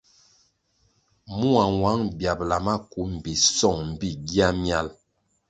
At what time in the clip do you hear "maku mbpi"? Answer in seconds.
2.65-3.33